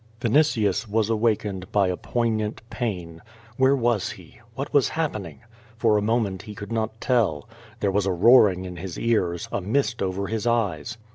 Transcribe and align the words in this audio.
Vinitius 0.19 0.87
was 0.87 1.11
awakened 1.11 1.71
by 1.71 1.87
a 1.87 1.95
poignant 1.95 2.63
pain. 2.71 3.21
Where 3.57 3.75
was 3.75 4.09
he? 4.09 4.41
What 4.55 4.73
was 4.73 4.89
happening? 4.89 5.41
For 5.77 5.95
a 5.95 6.01
moment 6.01 6.41
he 6.41 6.55
could 6.55 6.71
not 6.71 6.99
tell. 6.99 7.47
There 7.81 7.91
was 7.91 8.07
a 8.07 8.11
roaring 8.11 8.65
in 8.65 8.77
his 8.77 8.97
ears, 8.97 9.47
a 9.51 9.61
mist 9.61 10.01
over 10.01 10.25
his 10.25 10.47
eyes. 10.47 10.97